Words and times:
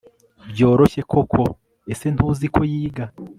byoroshye 0.51 1.01
koko 1.11 1.41
ese 1.91 2.05
ntuzi 2.13 2.45
ko 2.55 2.61
yiga 2.71 3.05